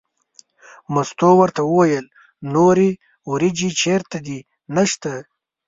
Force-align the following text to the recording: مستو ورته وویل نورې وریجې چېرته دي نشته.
مستو 0.93 1.29
ورته 1.41 1.61
وویل 1.65 2.05
نورې 2.53 2.89
وریجې 3.29 3.69
چېرته 3.81 4.17
دي 4.25 4.39
نشته. 4.75 5.11